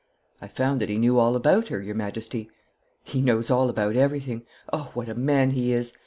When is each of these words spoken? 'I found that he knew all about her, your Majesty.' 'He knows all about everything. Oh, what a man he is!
'I 0.41 0.47
found 0.47 0.81
that 0.81 0.89
he 0.89 0.97
knew 0.97 1.19
all 1.19 1.35
about 1.35 1.67
her, 1.67 1.79
your 1.79 1.93
Majesty.' 1.93 2.49
'He 3.03 3.21
knows 3.21 3.51
all 3.51 3.69
about 3.69 3.95
everything. 3.95 4.41
Oh, 4.73 4.89
what 4.95 5.07
a 5.07 5.13
man 5.13 5.51
he 5.51 5.73
is! 5.73 5.93